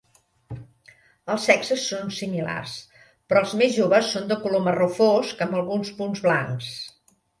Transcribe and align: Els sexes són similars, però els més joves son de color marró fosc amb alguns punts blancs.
Els 1.33 1.43
sexes 1.49 1.83
són 1.89 2.09
similars, 2.21 2.73
però 3.33 3.43
els 3.45 3.53
més 3.61 3.75
joves 3.77 4.09
son 4.15 4.27
de 4.33 4.39
color 4.47 4.65
marró 4.69 4.89
fosc 4.97 5.45
amb 5.47 5.59
alguns 5.61 5.93
punts 6.01 6.25
blancs. 6.29 6.73